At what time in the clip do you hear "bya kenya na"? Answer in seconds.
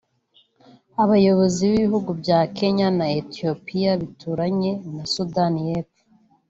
2.21-3.07